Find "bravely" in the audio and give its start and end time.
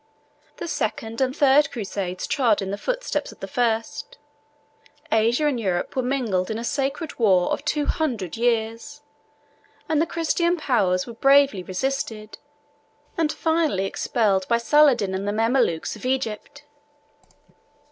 11.13-11.61